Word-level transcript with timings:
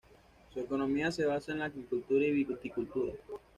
Su 0.51 0.59
economía 0.59 1.11
se 1.11 1.25
basa 1.27 1.51
en 1.51 1.59
la 1.59 1.65
agricultura 1.65 2.25
y 2.25 2.31
viticultura. 2.31 3.13